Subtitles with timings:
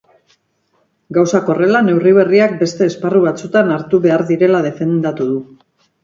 [1.17, 5.37] Gauzak horrela, neurri berriak beste esparru batzutan hartu behar direla defendatu du.